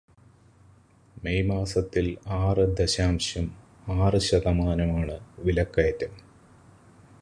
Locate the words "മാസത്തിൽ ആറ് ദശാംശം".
1.43-3.45